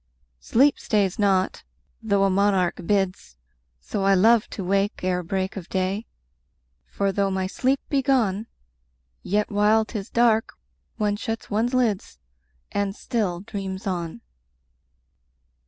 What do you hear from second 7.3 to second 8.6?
sleep be gone,